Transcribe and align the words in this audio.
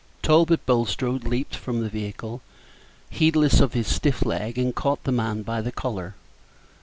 Talbot 0.23 0.65
Bulstrode 0.65 1.25
leaped 1.25 1.55
from 1.55 1.81
the 1.81 1.87
vehicle, 1.87 2.41
heedless 3.11 3.59
of 3.59 3.73
his 3.73 3.85
stiff 3.87 4.25
leg, 4.25 4.57
and 4.57 4.73
caught 4.73 5.03
the 5.03 5.11
man 5.11 5.43
by 5.43 5.61
the 5.61 5.71
collar. 5.71 6.15